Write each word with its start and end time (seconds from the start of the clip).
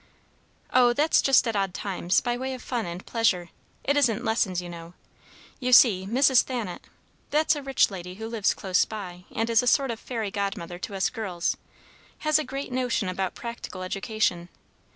"Oh, 0.73 0.93
that's 0.93 1.21
just 1.21 1.47
at 1.47 1.55
odd 1.55 1.75
times, 1.75 2.21
by 2.21 2.35
way 2.35 2.55
of 2.55 2.63
fun 2.63 2.87
and 2.87 3.05
pleasure; 3.05 3.51
it 3.83 3.95
isn't 3.95 4.25
lessons, 4.25 4.59
you 4.59 4.67
know. 4.67 4.95
You 5.59 5.71
see, 5.71 6.07
Mrs. 6.09 6.41
Thanet 6.41 6.81
that's 7.29 7.55
a 7.55 7.61
rich 7.61 7.91
lady 7.91 8.15
who 8.15 8.27
lives 8.27 8.55
close 8.55 8.83
by, 8.83 9.25
and 9.31 9.47
is 9.47 9.61
a 9.61 9.67
sort 9.67 9.91
of 9.91 9.99
fairy 9.99 10.31
godmother 10.31 10.79
to 10.79 10.95
us 10.95 11.11
girls 11.11 11.55
has 12.17 12.39
a 12.39 12.43
great 12.43 12.71
notion 12.71 13.09
about 13.09 13.35
practical 13.35 13.83
education. 13.83 14.49